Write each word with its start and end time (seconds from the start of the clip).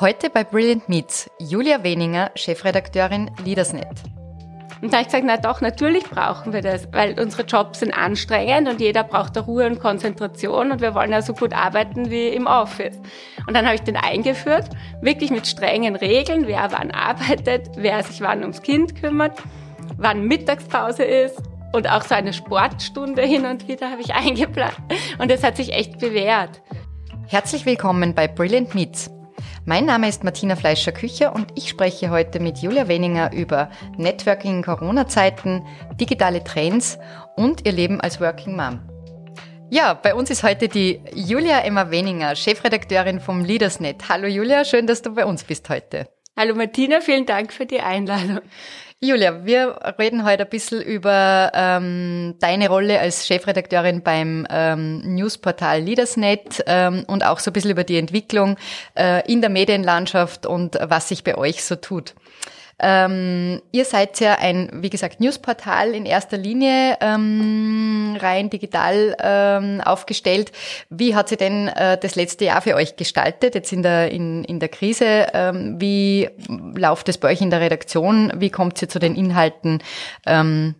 Heute 0.00 0.30
bei 0.30 0.44
Brilliant 0.44 0.88
Meets 0.88 1.28
Julia 1.40 1.82
Weninger, 1.82 2.30
Chefredakteurin 2.36 3.32
Leadersnet. 3.44 3.88
Und 4.80 4.92
da 4.92 4.98
habe 4.98 5.02
ich 5.02 5.06
gesagt, 5.08 5.24
na 5.26 5.38
doch, 5.38 5.60
natürlich 5.60 6.04
brauchen 6.04 6.52
wir 6.52 6.62
das, 6.62 6.86
weil 6.92 7.18
unsere 7.18 7.42
Jobs 7.42 7.80
sind 7.80 7.92
anstrengend 7.92 8.68
und 8.68 8.80
jeder 8.80 9.02
braucht 9.02 9.34
da 9.34 9.40
Ruhe 9.40 9.66
und 9.66 9.80
Konzentration 9.80 10.70
und 10.70 10.80
wir 10.80 10.94
wollen 10.94 11.10
ja 11.10 11.20
so 11.20 11.34
gut 11.34 11.52
arbeiten 11.52 12.12
wie 12.12 12.28
im 12.28 12.46
Office. 12.46 12.96
Und 13.48 13.54
dann 13.54 13.66
habe 13.66 13.74
ich 13.74 13.80
den 13.80 13.96
eingeführt, 13.96 14.68
wirklich 15.00 15.32
mit 15.32 15.48
strengen 15.48 15.96
Regeln, 15.96 16.46
wer 16.46 16.70
wann 16.70 16.92
arbeitet, 16.92 17.70
wer 17.74 18.04
sich 18.04 18.20
wann 18.20 18.42
ums 18.42 18.62
Kind 18.62 18.94
kümmert, 18.94 19.36
wann 19.96 20.22
Mittagspause 20.26 21.02
ist 21.02 21.42
und 21.72 21.90
auch 21.90 22.02
so 22.02 22.14
eine 22.14 22.32
Sportstunde 22.32 23.22
hin 23.22 23.46
und 23.46 23.66
wieder 23.66 23.90
habe 23.90 24.02
ich 24.02 24.14
eingeplant. 24.14 24.78
Und 25.18 25.28
das 25.28 25.42
hat 25.42 25.56
sich 25.56 25.72
echt 25.72 25.98
bewährt. 25.98 26.62
Herzlich 27.26 27.66
willkommen 27.66 28.14
bei 28.14 28.28
Brilliant 28.28 28.76
Meets. 28.76 29.17
Mein 29.68 29.84
Name 29.84 30.08
ist 30.08 30.24
Martina 30.24 30.56
Fleischer-Kücher 30.56 31.34
und 31.34 31.48
ich 31.54 31.68
spreche 31.68 32.08
heute 32.08 32.40
mit 32.40 32.56
Julia 32.56 32.88
Weninger 32.88 33.34
über 33.34 33.68
Networking 33.98 34.56
in 34.56 34.62
Corona-Zeiten, 34.62 35.62
digitale 36.00 36.42
Trends 36.42 36.98
und 37.36 37.66
ihr 37.66 37.72
Leben 37.72 38.00
als 38.00 38.18
Working 38.18 38.56
Mom. 38.56 38.80
Ja, 39.68 39.92
bei 39.92 40.14
uns 40.14 40.30
ist 40.30 40.42
heute 40.42 40.68
die 40.68 41.02
Julia 41.14 41.60
Emma 41.60 41.90
Weninger, 41.90 42.34
Chefredakteurin 42.34 43.20
vom 43.20 43.44
Leadersnet. 43.44 44.08
Hallo 44.08 44.26
Julia, 44.26 44.64
schön, 44.64 44.86
dass 44.86 45.02
du 45.02 45.14
bei 45.14 45.26
uns 45.26 45.44
bist 45.44 45.68
heute. 45.68 46.08
Hallo 46.34 46.54
Martina, 46.54 47.02
vielen 47.02 47.26
Dank 47.26 47.52
für 47.52 47.66
die 47.66 47.80
Einladung. 47.80 48.40
Julia, 49.00 49.44
wir 49.44 49.78
reden 49.96 50.24
heute 50.24 50.42
ein 50.42 50.48
bisschen 50.48 50.82
über 50.82 51.52
ähm, 51.54 52.34
deine 52.40 52.68
Rolle 52.68 52.98
als 52.98 53.28
Chefredakteurin 53.28 54.02
beim 54.02 54.44
ähm, 54.50 55.14
Newsportal 55.14 55.82
Leadersnet 55.82 56.64
ähm, 56.66 57.04
und 57.06 57.24
auch 57.24 57.38
so 57.38 57.50
ein 57.50 57.52
bisschen 57.52 57.70
über 57.70 57.84
die 57.84 57.96
Entwicklung 57.96 58.56
äh, 58.96 59.24
in 59.30 59.40
der 59.40 59.50
Medienlandschaft 59.50 60.46
und 60.46 60.76
was 60.82 61.10
sich 61.10 61.22
bei 61.22 61.38
euch 61.38 61.62
so 61.62 61.76
tut. 61.76 62.14
Ähm, 62.80 63.60
ihr 63.72 63.84
seid 63.84 64.20
ja 64.20 64.34
ein, 64.34 64.70
wie 64.72 64.90
gesagt, 64.90 65.20
Newsportal 65.20 65.94
in 65.94 66.06
erster 66.06 66.36
Linie 66.36 66.96
ähm, 67.00 68.16
rein 68.20 68.50
digital 68.50 69.16
ähm, 69.20 69.80
aufgestellt. 69.80 70.52
Wie 70.88 71.16
hat 71.16 71.28
sich 71.28 71.38
denn 71.38 71.68
äh, 71.68 71.98
das 71.98 72.14
letzte 72.14 72.44
Jahr 72.44 72.62
für 72.62 72.76
euch 72.76 72.96
gestaltet, 72.96 73.56
jetzt 73.56 73.72
in 73.72 73.82
der, 73.82 74.10
in, 74.12 74.44
in 74.44 74.60
der 74.60 74.68
Krise? 74.68 75.26
Ähm, 75.34 75.80
wie 75.80 76.28
läuft 76.48 77.08
es 77.08 77.18
bei 77.18 77.32
euch 77.32 77.40
in 77.40 77.50
der 77.50 77.60
Redaktion? 77.60 78.32
Wie 78.36 78.50
kommt 78.50 78.80
ihr 78.80 78.88
zu 78.88 79.00
den 79.00 79.16
Inhalten? 79.16 79.82
Ähm, 80.24 80.76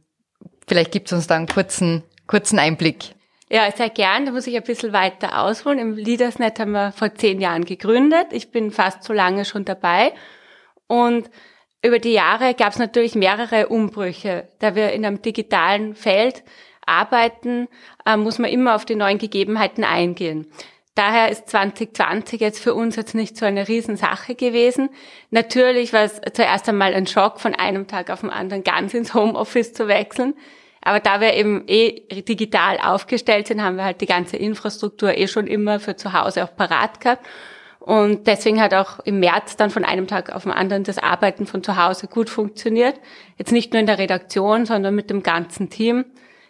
vielleicht 0.69 0.93
gibt 0.93 1.09
es 1.09 1.13
uns 1.13 1.27
da 1.27 1.35
einen 1.35 1.49
kurzen, 1.49 2.05
kurzen 2.29 2.61
Einblick. 2.61 3.15
Ja, 3.51 3.71
sehr 3.73 3.89
gern. 3.89 4.27
Da 4.27 4.33
muss 4.33 4.47
ich 4.47 4.57
ein 4.57 4.63
bisschen 4.63 4.93
weiter 4.93 5.43
ausholen. 5.43 5.79
Im 5.79 5.97
Leadersnet 5.97 6.61
haben 6.61 6.73
wir 6.73 6.93
vor 6.93 7.15
zehn 7.15 7.41
Jahren 7.41 7.65
gegründet. 7.65 8.27
Ich 8.31 8.51
bin 8.51 8.71
fast 8.71 9.03
so 9.03 9.13
lange 9.13 9.45
schon 9.45 9.65
dabei. 9.65 10.13
Und 10.87 11.31
über 11.83 11.99
die 11.99 12.13
Jahre 12.13 12.55
gab 12.55 12.73
es 12.73 12.79
natürlich 12.79 13.15
mehrere 13.15 13.69
Umbrüche. 13.69 14.49
Da 14.59 14.75
wir 14.75 14.93
in 14.93 15.05
einem 15.05 15.23
digitalen 15.23 15.95
Feld 15.95 16.43
arbeiten, 16.87 17.69
äh, 18.07 18.17
muss 18.17 18.39
man 18.39 18.51
immer 18.51 18.75
auf 18.75 18.85
die 18.85 18.97
neuen 18.97 19.19
Gegebenheiten 19.19 19.85
eingehen. 19.85 20.47
Daher 20.95 21.29
ist 21.29 21.49
2020 21.49 22.41
jetzt 22.41 22.61
für 22.61 22.75
uns 22.75 22.97
jetzt 22.97 23.15
nicht 23.15 23.37
so 23.37 23.47
eine 23.47 23.69
Riesensache 23.69 24.35
gewesen. 24.35 24.91
Natürlich 25.31 25.93
war 25.93 26.03
es 26.03 26.21
zuerst 26.33 26.69
einmal 26.69 26.93
ein 26.93 27.07
Schock, 27.07 27.39
von 27.39 27.55
einem 27.55 27.87
Tag 27.87 28.11
auf 28.11 28.23
den 28.23 28.31
anderen 28.31 28.65
ganz 28.65 28.95
ins 28.95 29.15
Homeoffice 29.15 29.73
zu 29.73 29.87
wechseln. 29.87 30.35
Aber 30.83 30.99
da 30.99 31.21
wir 31.21 31.35
eben 31.35 31.63
eh 31.69 32.01
digital 32.23 32.79
aufgestellt 32.79 33.47
sind, 33.47 33.63
haben 33.63 33.77
wir 33.77 33.85
halt 33.85 34.01
die 34.01 34.07
ganze 34.07 34.37
Infrastruktur 34.37 35.17
eh 35.17 35.29
schon 35.29 35.47
immer 35.47 35.79
für 35.79 35.95
zu 35.95 36.13
Hause 36.13 36.43
auch 36.43 36.57
parat 36.57 37.01
gehabt. 37.01 37.25
Und 37.79 38.27
deswegen 38.27 38.61
hat 38.61 38.75
auch 38.75 39.01
im 39.01 39.21
März 39.21 39.57
dann 39.57 39.71
von 39.71 39.85
einem 39.85 40.07
Tag 40.07 40.35
auf 40.35 40.43
den 40.43 40.53
anderen 40.53 40.85
das 40.85 40.99
Arbeiten 40.99 41.47
von 41.47 41.63
zu 41.63 41.77
Hause 41.77 42.07
gut 42.07 42.29
funktioniert. 42.29 43.01
Jetzt 43.37 43.53
nicht 43.53 43.73
nur 43.73 43.81
in 43.81 43.87
der 43.87 43.99
Redaktion, 43.99 44.67
sondern 44.67 44.95
mit 44.95 45.11
dem 45.11 45.23
ganzen 45.23 45.71
Team. 45.71 46.05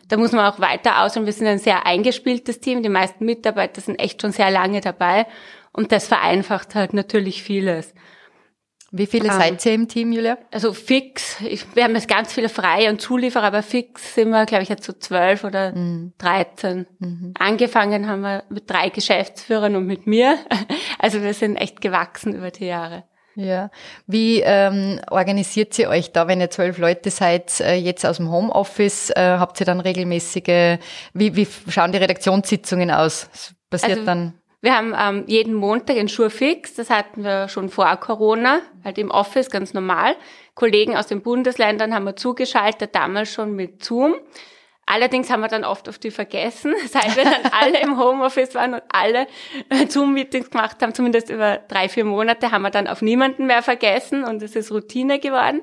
Da 0.08 0.16
muss 0.16 0.32
man 0.32 0.46
auch 0.46 0.58
weiter 0.58 1.02
aus 1.02 1.16
und 1.16 1.26
wir 1.26 1.32
sind 1.32 1.46
ein 1.46 1.58
sehr 1.58 1.86
eingespieltes 1.86 2.60
Team. 2.60 2.82
Die 2.82 2.88
meisten 2.88 3.24
Mitarbeiter 3.24 3.80
sind 3.80 3.96
echt 3.96 4.22
schon 4.22 4.32
sehr 4.32 4.50
lange 4.50 4.80
dabei 4.80 5.26
und 5.72 5.92
das 5.92 6.08
vereinfacht 6.08 6.74
halt 6.74 6.94
natürlich 6.94 7.42
vieles. 7.42 7.94
Wie 8.90 9.06
viele 9.06 9.28
ähm, 9.28 9.34
seid 9.34 9.66
ihr 9.66 9.74
im 9.74 9.86
Team, 9.86 10.12
Julia? 10.12 10.38
Also 10.50 10.72
fix, 10.72 11.40
ich, 11.42 11.64
wir 11.74 11.84
haben 11.84 11.94
jetzt 11.94 12.08
ganz 12.08 12.32
viele 12.32 12.48
freie 12.48 12.88
und 12.88 13.00
Zulieferer, 13.00 13.44
aber 13.44 13.62
fix 13.62 14.14
sind 14.14 14.30
wir, 14.30 14.46
glaube 14.46 14.62
ich, 14.62 14.70
jetzt 14.70 14.84
so 14.84 14.94
zwölf 14.94 15.44
oder 15.44 15.72
mhm. 15.72 16.14
dreizehn. 16.16 16.86
Mhm. 16.98 17.34
Angefangen 17.38 18.08
haben 18.08 18.22
wir 18.22 18.44
mit 18.48 18.70
drei 18.70 18.88
Geschäftsführern 18.88 19.76
und 19.76 19.86
mit 19.86 20.06
mir. 20.06 20.38
Also 21.00 21.22
wir 21.22 21.32
sind 21.32 21.54
echt 21.54 21.80
gewachsen 21.80 22.34
über 22.34 22.50
die 22.50 22.66
Jahre. 22.66 23.04
Ja. 23.36 23.70
Wie 24.08 24.40
ähm, 24.40 25.00
organisiert 25.10 25.78
ihr 25.78 25.88
euch 25.90 26.10
da, 26.10 26.26
wenn 26.26 26.40
ihr 26.40 26.50
zwölf 26.50 26.76
Leute 26.78 27.10
seid, 27.10 27.60
äh, 27.60 27.76
jetzt 27.76 28.04
aus 28.04 28.16
dem 28.16 28.32
Homeoffice? 28.32 29.10
Äh, 29.10 29.36
habt 29.38 29.60
ihr 29.60 29.66
dann 29.66 29.78
regelmäßige, 29.78 30.78
wie, 31.14 31.36
wie 31.36 31.46
schauen 31.68 31.92
die 31.92 31.98
Redaktionssitzungen 31.98 32.90
aus? 32.90 33.28
Das 33.30 33.54
passiert 33.70 33.98
also, 33.98 34.06
dann 34.06 34.37
wir 34.60 34.76
haben 34.76 34.94
ähm, 34.98 35.24
jeden 35.28 35.54
Montag 35.54 35.96
ein 35.96 36.08
Schurfix, 36.08 36.74
das 36.74 36.90
hatten 36.90 37.22
wir 37.22 37.48
schon 37.48 37.68
vor 37.68 37.94
Corona, 37.96 38.60
halt 38.84 38.98
im 38.98 39.10
Office 39.10 39.50
ganz 39.50 39.72
normal. 39.72 40.16
Kollegen 40.54 40.96
aus 40.96 41.06
den 41.06 41.22
Bundesländern 41.22 41.94
haben 41.94 42.04
wir 42.04 42.16
zugeschaltet, 42.16 42.94
damals 42.94 43.32
schon 43.32 43.54
mit 43.54 43.84
Zoom. 43.84 44.16
Allerdings 44.84 45.30
haben 45.30 45.40
wir 45.40 45.48
dann 45.48 45.64
oft 45.64 45.88
auf 45.88 45.98
die 45.98 46.10
vergessen, 46.10 46.74
seit 46.88 47.16
wir 47.16 47.24
dann 47.24 47.52
alle 47.52 47.80
im 47.80 48.00
Homeoffice 48.00 48.54
waren 48.56 48.74
und 48.74 48.82
alle 48.88 49.28
äh, 49.68 49.86
Zoom-Meetings 49.86 50.50
gemacht 50.50 50.82
haben, 50.82 50.92
zumindest 50.94 51.30
über 51.30 51.58
drei, 51.68 51.88
vier 51.88 52.04
Monate, 52.04 52.50
haben 52.50 52.62
wir 52.62 52.70
dann 52.70 52.88
auf 52.88 53.00
niemanden 53.00 53.46
mehr 53.46 53.62
vergessen 53.62 54.24
und 54.24 54.42
es 54.42 54.56
ist 54.56 54.72
Routine 54.72 55.20
geworden. 55.20 55.62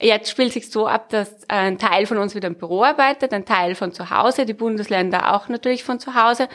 Jetzt 0.00 0.30
spielt 0.30 0.52
sich 0.52 0.70
so 0.70 0.86
ab, 0.88 1.10
dass 1.10 1.48
ein 1.48 1.78
Teil 1.78 2.06
von 2.06 2.18
uns 2.18 2.34
wieder 2.34 2.48
im 2.48 2.56
Büro 2.56 2.82
arbeitet, 2.82 3.32
ein 3.32 3.44
Teil 3.44 3.74
von 3.74 3.92
zu 3.92 4.10
Hause, 4.10 4.46
die 4.46 4.52
Bundesländer 4.52 5.34
auch 5.34 5.48
natürlich 5.48 5.84
von 5.84 6.00
zu 6.00 6.14
Hause. 6.14 6.48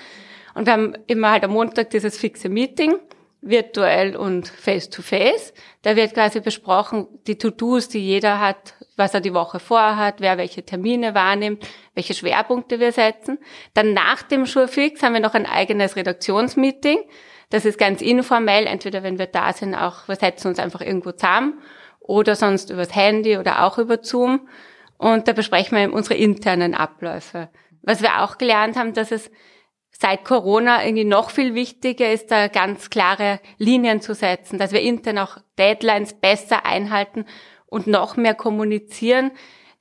Und 0.53 0.65
wir 0.65 0.73
haben 0.73 0.95
immer 1.07 1.31
halt 1.31 1.43
am 1.43 1.51
Montag 1.51 1.89
dieses 1.89 2.17
fixe 2.17 2.49
Meeting, 2.49 2.95
virtuell 3.41 4.15
und 4.15 4.47
face-to-face. 4.47 5.53
Da 5.81 5.95
wird 5.95 6.13
quasi 6.13 6.39
besprochen, 6.39 7.07
die 7.27 7.37
To-Dos, 7.37 7.89
die 7.89 7.99
jeder 7.99 8.39
hat, 8.39 8.75
was 8.97 9.13
er 9.13 9.21
die 9.21 9.33
Woche 9.33 9.59
vorhat, 9.59 10.15
wer 10.19 10.37
welche 10.37 10.63
Termine 10.63 11.15
wahrnimmt, 11.15 11.67
welche 11.95 12.13
Schwerpunkte 12.13 12.79
wir 12.79 12.91
setzen. 12.91 13.39
Dann 13.73 13.93
nach 13.93 14.21
dem 14.21 14.45
Schurfix 14.45 15.01
haben 15.01 15.13
wir 15.13 15.21
noch 15.21 15.33
ein 15.33 15.47
eigenes 15.47 15.95
Redaktionsmeeting. 15.95 16.99
Das 17.49 17.65
ist 17.65 17.77
ganz 17.77 18.01
informell, 18.01 18.67
entweder 18.67 19.03
wenn 19.03 19.19
wir 19.19 19.25
da 19.25 19.53
sind, 19.53 19.75
auch, 19.75 20.07
wir 20.07 20.15
setzen 20.15 20.47
uns 20.47 20.59
einfach 20.59 20.81
irgendwo 20.81 21.11
zusammen 21.11 21.59
oder 21.99 22.35
sonst 22.35 22.69
übers 22.69 22.95
Handy 22.95 23.37
oder 23.37 23.63
auch 23.65 23.77
über 23.77 23.99
Zoom. 24.03 24.47
Und 24.97 25.27
da 25.27 25.33
besprechen 25.33 25.77
wir 25.77 25.91
unsere 25.93 26.15
internen 26.15 26.75
Abläufe. 26.75 27.49
Was 27.81 28.03
wir 28.03 28.21
auch 28.21 28.37
gelernt 28.37 28.77
haben, 28.77 28.93
dass 28.93 29.11
es 29.11 29.31
seit 30.01 30.25
Corona 30.25 30.83
irgendwie 30.83 31.03
noch 31.03 31.29
viel 31.29 31.53
wichtiger 31.53 32.11
ist, 32.11 32.31
da 32.31 32.47
ganz 32.47 32.89
klare 32.89 33.39
Linien 33.59 34.01
zu 34.01 34.15
setzen, 34.15 34.57
dass 34.57 34.71
wir 34.71 34.81
intern 34.81 35.19
auch 35.19 35.37
Deadlines 35.59 36.13
besser 36.15 36.65
einhalten 36.65 37.25
und 37.67 37.85
noch 37.85 38.17
mehr 38.17 38.33
kommunizieren, 38.33 39.29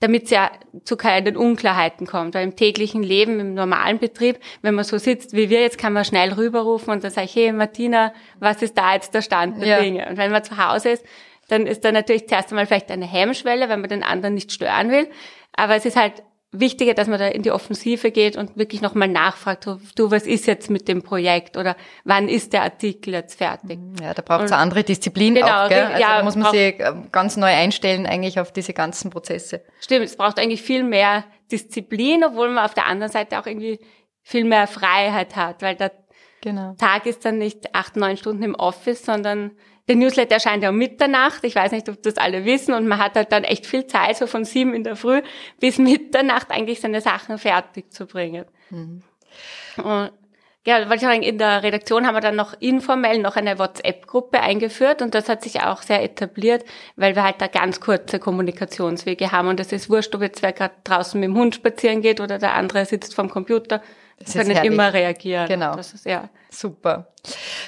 damit 0.01 0.25
es 0.25 0.31
ja 0.31 0.51
zu 0.85 0.99
keinen 0.99 1.39
Unklarheiten 1.39 2.07
kommt. 2.07 2.35
Weil 2.35 2.45
im 2.45 2.55
täglichen 2.55 3.03
Leben, 3.03 3.41
im 3.41 3.55
normalen 3.55 3.99
Betrieb, 3.99 4.39
wenn 4.61 4.75
man 4.75 4.85
so 4.85 4.99
sitzt 4.99 5.33
wie 5.33 5.49
wir 5.49 5.63
jetzt, 5.63 5.79
kann 5.79 5.95
man 5.95 6.05
schnell 6.05 6.35
rüberrufen 6.35 6.93
und 6.93 7.03
dann 7.03 7.11
sage 7.11 7.25
ich, 7.25 7.35
hey 7.35 7.53
Martina, 7.53 8.13
was 8.39 8.61
ist 8.61 8.77
da 8.77 8.93
jetzt 8.93 9.15
der 9.15 9.23
Stand 9.23 9.63
der 9.63 9.69
ja. 9.69 9.81
Dinge? 9.81 10.07
Und 10.07 10.19
wenn 10.19 10.31
man 10.31 10.45
zu 10.45 10.59
Hause 10.59 10.91
ist, 10.91 11.07
dann 11.49 11.67
ist 11.67 11.83
da 11.83 11.93
natürlich 11.93 12.29
zuerst 12.29 12.51
einmal 12.51 12.67
vielleicht 12.67 12.91
eine 12.91 13.07
Hemmschwelle, 13.07 13.71
wenn 13.71 13.81
man 13.81 13.89
den 13.89 14.03
anderen 14.03 14.35
nicht 14.35 14.53
stören 14.53 14.91
will. 14.91 15.09
Aber 15.57 15.77
es 15.77 15.87
ist 15.87 15.97
halt 15.97 16.23
wichtiger, 16.53 16.95
dass 16.95 17.07
man 17.07 17.19
da 17.19 17.29
in 17.29 17.43
die 17.43 17.53
Offensive 17.53 18.11
geht 18.11 18.37
und 18.37 18.57
wirklich 18.57 18.81
nochmal 18.81 19.09
nachfragt, 19.09 19.67
du, 19.67 20.11
was 20.11 20.27
ist 20.27 20.47
jetzt 20.47 20.69
mit 20.69 20.89
dem 20.89 21.03
Projekt 21.03 21.57
oder 21.57 21.77
wann 22.05 22.29
ist 22.29 22.53
der 22.53 22.63
Artikel 22.63 23.15
jetzt 23.15 23.39
fertig? 23.39 23.79
Ja, 24.03 24.15
da 24.15 24.23
braucht 24.23 24.45
es 24.45 24.53
eine 24.53 24.61
andere 24.61 24.83
Disziplin 24.83 25.37
genau, 25.37 25.65
auch, 25.65 25.69
gell? 25.69 25.85
Also 25.85 26.01
ja, 26.01 26.19
da 26.19 26.25
muss 26.25 26.37
man 26.37 26.51
sich 26.53 26.75
ähm, 26.81 27.09
ganz 27.13 27.37
neu 27.37 27.47
einstellen 27.47 28.07
eigentlich 28.07 28.41
auf 28.41 28.53
diese 28.53 28.73
ganzen 28.73 29.11
Prozesse. 29.11 29.63
Stimmt, 29.81 30.07
es 30.07 30.17
braucht 30.17 30.39
eigentlich 30.39 30.63
viel 30.63 30.83
mehr 30.83 31.25
Disziplin, 31.53 32.25
obwohl 32.25 32.51
man 32.51 32.65
auf 32.65 32.75
der 32.75 32.87
anderen 32.87 33.13
Seite 33.13 33.39
auch 33.39 33.47
irgendwie 33.47 33.79
viel 34.23 34.45
mehr 34.45 34.67
Freiheit 34.67 35.37
hat, 35.37 35.63
weil 35.63 35.77
der 35.77 35.93
genau. 36.41 36.75
Tag 36.79 37.07
ist 37.07 37.25
dann 37.25 37.39
nicht 37.39 37.75
acht, 37.75 37.97
neun 37.97 38.17
Stunden 38.17 38.43
im 38.43 38.55
Office, 38.57 39.05
sondern 39.05 39.53
der 39.89 39.97
Newsletter 39.97 40.35
erscheint 40.35 40.63
ja 40.63 40.71
um 40.71 40.77
Mitternacht. 40.77 41.45
Ich 41.45 41.55
weiß 41.55 41.73
nicht, 41.73 41.89
ob 41.89 42.03
das 42.03 42.17
alle 42.17 42.45
wissen. 42.45 42.75
Und 42.75 42.87
man 42.87 42.99
hat 42.99 43.15
halt 43.17 43.33
dann 43.33 43.45
echt 43.45 43.67
viel 43.67 43.87
Zeit, 43.87 44.17
so 44.17 44.27
von 44.27 44.45
sieben 44.45 44.75
in 44.75 44.85
der 44.85 44.97
Früh 44.97 45.23
bis 45.59 45.79
Mitternacht 45.79 46.51
eigentlich 46.51 46.81
seine 46.81 47.01
Sachen 47.01 47.39
fertig 47.39 47.93
zu 47.93 48.07
bringen. 48.07 48.45
Mhm. 48.71 49.03
Und 49.77 50.11
ja, 50.67 50.79
wollte 50.81 50.97
ich 50.97 51.01
sagen, 51.01 51.23
in 51.23 51.39
der 51.39 51.63
Redaktion 51.63 52.07
haben 52.07 52.15
wir 52.15 52.21
dann 52.21 52.37
noch 52.37 52.55
informell 52.61 53.19
noch 53.19 53.37
eine 53.37 53.59
WhatsApp-Gruppe 53.59 54.41
eingeführt 54.41 55.01
und 55.01 55.15
das 55.15 55.31
hat 55.31 55.43
sich 55.43 55.63
auch 55.63 55.81
sehr 55.81 56.03
etabliert, 56.03 56.65
weil 56.97 57.17
wir 57.17 57.23
halt 57.23 57.41
da 57.41 57.47
ganz 57.47 57.81
kurze 57.81 58.19
Kommunikationswege 58.19 59.33
haben 59.33 59.49
und 59.49 59.59
es 59.59 59.73
ist 59.73 59.89
wurscht, 59.89 60.15
ob 60.15 60.21
jetzt 60.21 60.43
wer 60.43 60.53
gerade 60.53 60.75
draußen 60.85 61.19
mit 61.19 61.31
dem 61.31 61.37
Hund 61.37 61.55
spazieren 61.55 62.03
geht 62.03 62.21
oder 62.21 62.39
der 62.39 62.55
andere 62.55 62.85
sitzt 62.85 63.15
vorm 63.15 63.31
Computer. 63.31 63.83
Das 64.19 64.35
können 64.35 64.51
immer 64.51 64.93
reagieren. 64.93 65.49
Genau. 65.49 65.77
Das 65.77 65.95
ist 65.95 66.05
ja 66.05 66.29
super. 66.51 67.07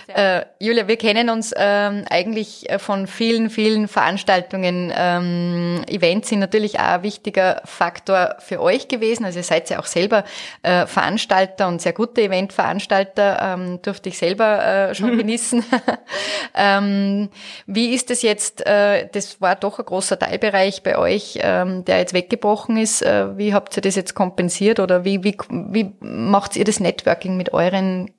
Äh, 0.06 0.42
Julia, 0.58 0.88
wir 0.88 0.96
kennen 0.96 1.30
uns 1.30 1.52
ähm, 1.56 2.04
eigentlich 2.08 2.68
äh, 2.70 2.78
von 2.78 3.06
vielen, 3.06 3.50
vielen 3.50 3.86
Veranstaltungen. 3.86 4.92
Ähm, 4.96 5.82
Events 5.88 6.28
sind 6.28 6.40
natürlich 6.40 6.78
auch 6.78 6.84
ein 6.84 7.02
wichtiger 7.02 7.60
Faktor 7.64 8.36
für 8.38 8.60
euch 8.60 8.88
gewesen. 8.88 9.24
Also 9.24 9.38
ihr 9.38 9.44
seid 9.44 9.70
ja 9.70 9.78
auch 9.78 9.86
selber 9.86 10.24
äh, 10.62 10.86
Veranstalter 10.86 11.68
und 11.68 11.82
sehr 11.82 11.92
gute 11.92 12.22
Eventveranstalter, 12.22 13.54
ähm, 13.54 13.82
durfte 13.82 14.08
ich 14.08 14.18
selber 14.18 14.64
äh, 14.64 14.94
schon 14.94 15.16
genießen. 15.18 15.64
ähm, 16.54 17.28
wie 17.66 17.94
ist 17.94 18.10
es 18.10 18.22
jetzt, 18.22 18.66
äh, 18.66 19.08
das 19.12 19.40
war 19.40 19.54
doch 19.54 19.78
ein 19.78 19.84
großer 19.84 20.18
Teilbereich 20.18 20.82
bei 20.82 20.98
euch, 20.98 21.38
ähm, 21.42 21.84
der 21.84 21.98
jetzt 21.98 22.14
weggebrochen 22.14 22.76
ist. 22.78 23.02
Äh, 23.02 23.36
wie 23.36 23.54
habt 23.54 23.76
ihr 23.76 23.82
das 23.82 23.96
jetzt 23.96 24.14
kompensiert 24.14 24.80
oder 24.80 25.04
wie, 25.04 25.22
wie, 25.22 25.36
wie 25.50 25.92
macht 26.00 26.56
ihr 26.56 26.64
das 26.64 26.80
Networking 26.80 27.36
mit 27.36 27.52
euren 27.52 28.10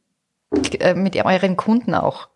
äh, 0.79 0.93
mit 0.93 1.15
euren 1.23 1.57
Kunden 1.57 1.93
auch? 1.93 2.29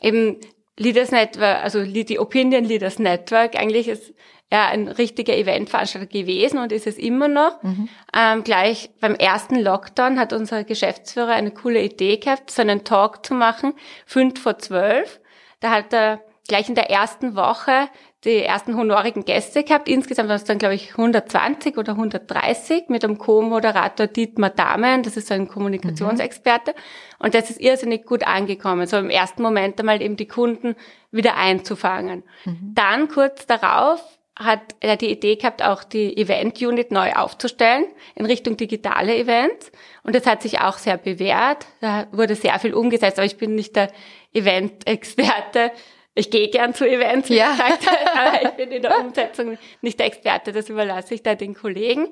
Eben 0.00 0.36
Leaders 0.76 1.10
Network, 1.10 1.62
also 1.62 1.84
die 1.84 2.18
Opinion 2.18 2.64
Leaders 2.64 2.98
Network, 2.98 3.54
eigentlich 3.56 3.88
ist 3.88 4.14
er 4.50 4.66
ein 4.66 4.88
richtiger 4.88 5.36
Eventveranstalter 5.36 6.06
gewesen 6.08 6.58
und 6.58 6.72
ist 6.72 6.86
es 6.86 6.98
immer 6.98 7.28
noch. 7.28 7.62
Mhm. 7.62 7.88
Ähm, 8.16 8.44
gleich 8.44 8.90
beim 9.00 9.14
ersten 9.14 9.56
Lockdown 9.56 10.18
hat 10.18 10.32
unser 10.32 10.64
Geschäftsführer 10.64 11.32
eine 11.32 11.52
coole 11.52 11.82
Idee 11.82 12.16
gehabt, 12.16 12.50
so 12.50 12.62
einen 12.62 12.82
Talk 12.82 13.24
zu 13.24 13.34
machen, 13.34 13.74
fünf 14.06 14.42
vor 14.42 14.58
zwölf. 14.58 15.20
Da 15.60 15.70
hat 15.70 15.92
er 15.92 16.20
gleich 16.48 16.68
in 16.68 16.74
der 16.74 16.90
ersten 16.90 17.36
Woche 17.36 17.88
die 18.24 18.42
ersten 18.42 18.76
honorigen 18.76 19.24
Gäste 19.24 19.64
gehabt. 19.64 19.88
Insgesamt 19.88 20.28
waren 20.28 20.36
es 20.36 20.44
dann, 20.44 20.58
glaube 20.58 20.74
ich, 20.74 20.90
120 20.90 21.78
oder 21.78 21.92
130 21.92 22.88
mit 22.88 23.02
dem 23.02 23.16
Co-Moderator 23.16 24.06
Dietmar 24.06 24.50
Dahmen. 24.50 25.02
Das 25.02 25.16
ist 25.16 25.32
ein 25.32 25.48
Kommunikationsexperte. 25.48 26.72
Mhm. 26.72 27.24
Und 27.24 27.34
das 27.34 27.48
ist 27.48 27.60
irrsinnig 27.60 28.04
gut 28.04 28.26
angekommen. 28.26 28.86
So 28.86 28.98
im 28.98 29.08
ersten 29.08 29.42
Moment 29.42 29.80
einmal 29.80 30.02
eben 30.02 30.16
die 30.16 30.28
Kunden 30.28 30.76
wieder 31.10 31.36
einzufangen. 31.36 32.22
Mhm. 32.44 32.72
Dann 32.74 33.08
kurz 33.08 33.46
darauf 33.46 34.02
hat 34.36 34.60
er 34.80 34.96
die 34.96 35.10
Idee 35.10 35.36
gehabt, 35.36 35.62
auch 35.62 35.84
die 35.84 36.16
Event-Unit 36.16 36.92
neu 36.92 37.12
aufzustellen 37.12 37.84
in 38.14 38.24
Richtung 38.24 38.56
digitale 38.56 39.16
Events. 39.16 39.70
Und 40.02 40.14
das 40.14 40.26
hat 40.26 40.42
sich 40.42 40.60
auch 40.60 40.78
sehr 40.78 40.96
bewährt. 40.96 41.66
Da 41.80 42.06
wurde 42.12 42.34
sehr 42.34 42.58
viel 42.58 42.74
umgesetzt. 42.74 43.18
Aber 43.18 43.26
ich 43.26 43.36
bin 43.36 43.54
nicht 43.54 43.76
der 43.76 43.90
Event-Experte 44.32 45.72
ich 46.14 46.30
gehe 46.30 46.48
gern 46.48 46.74
zu 46.74 46.88
Events, 46.88 47.28
wie 47.30 47.36
ja. 47.36 47.52
gesagt, 47.52 47.86
aber 48.14 48.42
ich 48.42 48.50
bin 48.50 48.70
in 48.72 48.82
der 48.82 48.98
Umsetzung 48.98 49.58
nicht 49.80 49.98
der 49.98 50.06
Experte, 50.06 50.52
das 50.52 50.68
überlasse 50.68 51.14
ich 51.14 51.22
da 51.22 51.34
den 51.34 51.54
Kollegen. 51.54 52.08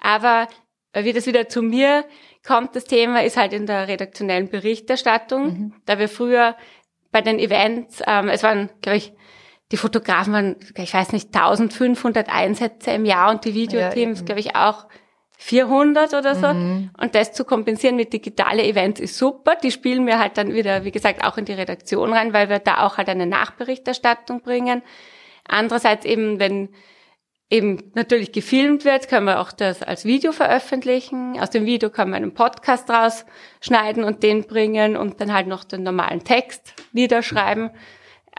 Aber 0.00 0.48
wie 0.94 1.12
das 1.12 1.26
wieder 1.26 1.48
zu 1.48 1.62
mir 1.62 2.04
kommt, 2.46 2.76
das 2.76 2.84
Thema 2.84 3.22
ist 3.22 3.36
halt 3.36 3.52
in 3.52 3.66
der 3.66 3.88
redaktionellen 3.88 4.48
Berichterstattung, 4.48 5.44
mhm. 5.44 5.74
da 5.86 5.98
wir 5.98 6.08
früher 6.08 6.56
bei 7.10 7.20
den 7.20 7.38
Events, 7.38 8.02
ähm, 8.06 8.28
es 8.28 8.42
waren, 8.42 8.70
glaube 8.82 8.98
ich, 8.98 9.12
die 9.72 9.76
Fotografen 9.76 10.32
waren, 10.32 10.56
ich 10.76 10.94
weiß 10.94 11.12
nicht, 11.12 11.34
1500 11.34 12.28
Einsätze 12.28 12.90
im 12.92 13.04
Jahr 13.04 13.30
und 13.30 13.44
die 13.44 13.54
Videoteams, 13.54 14.20
ja, 14.20 14.24
glaube 14.24 14.40
ich, 14.40 14.56
auch 14.56 14.86
400 15.40 16.14
oder 16.14 16.34
so. 16.34 16.48
Mhm. 16.48 16.90
Und 17.00 17.14
das 17.14 17.32
zu 17.32 17.44
kompensieren 17.44 17.94
mit 17.94 18.12
digitale 18.12 18.64
Events 18.64 19.00
ist 19.00 19.16
super. 19.16 19.54
Die 19.54 19.70
spielen 19.70 20.04
wir 20.04 20.18
halt 20.18 20.36
dann 20.36 20.52
wieder, 20.52 20.84
wie 20.84 20.90
gesagt, 20.90 21.24
auch 21.24 21.38
in 21.38 21.44
die 21.44 21.52
Redaktion 21.52 22.12
rein, 22.12 22.32
weil 22.32 22.48
wir 22.48 22.58
da 22.58 22.84
auch 22.84 22.98
halt 22.98 23.08
eine 23.08 23.26
Nachberichterstattung 23.26 24.42
bringen. 24.42 24.82
Andererseits 25.46 26.04
eben, 26.04 26.40
wenn 26.40 26.70
eben 27.50 27.92
natürlich 27.94 28.32
gefilmt 28.32 28.84
wird, 28.84 29.08
können 29.08 29.26
wir 29.26 29.40
auch 29.40 29.52
das 29.52 29.82
als 29.84 30.04
Video 30.04 30.32
veröffentlichen. 30.32 31.38
Aus 31.40 31.50
dem 31.50 31.66
Video 31.66 31.88
kann 31.88 32.10
man 32.10 32.22
einen 32.22 32.34
Podcast 32.34 32.90
rausschneiden 32.90 34.02
und 34.02 34.24
den 34.24 34.44
bringen 34.44 34.96
und 34.96 35.20
dann 35.20 35.32
halt 35.32 35.46
noch 35.46 35.62
den 35.62 35.84
normalen 35.84 36.24
Text 36.24 36.74
niederschreiben. 36.92 37.70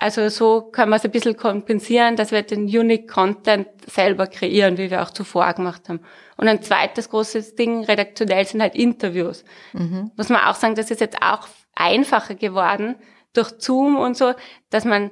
Also 0.02 0.30
so 0.30 0.62
können 0.62 0.92
wir 0.92 0.96
es 0.96 1.04
ein 1.04 1.12
bisschen 1.12 1.36
kompensieren, 1.36 2.16
dass 2.16 2.32
wir 2.32 2.42
den 2.42 2.64
Unique 2.64 3.10
Content 3.10 3.68
selber 3.86 4.28
kreieren, 4.28 4.78
wie 4.78 4.90
wir 4.90 5.02
auch 5.02 5.10
zuvor 5.10 5.52
gemacht 5.54 5.90
haben. 5.90 6.00
Und 6.38 6.48
ein 6.48 6.62
zweites 6.62 7.10
großes 7.10 7.56
Ding 7.56 7.84
redaktionell 7.84 8.46
sind 8.46 8.62
halt 8.62 8.76
Interviews. 8.76 9.44
Mhm. 9.74 10.12
Muss 10.16 10.30
man 10.30 10.42
auch 10.46 10.56
sagen, 10.56 10.76
das 10.76 10.90
ist 10.90 11.02
jetzt 11.02 11.22
auch 11.22 11.50
einfacher 11.76 12.36
geworden 12.36 12.96
durch 13.34 13.52
Zoom 13.58 13.98
und 13.98 14.16
so, 14.16 14.34
dass 14.70 14.86
man 14.86 15.12